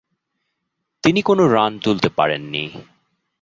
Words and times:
তিনি 1.03 1.21
কোন 1.21 1.39
রান 1.45 1.71
তুলতে 1.79 2.09
পারেননি। 2.09 2.63